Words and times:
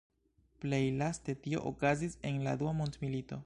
Plej 0.63 0.79
laste 1.01 1.35
tio 1.43 1.61
okazis 1.73 2.19
en 2.31 2.43
la 2.49 2.57
Dua 2.63 2.77
Mondmilito. 2.81 3.39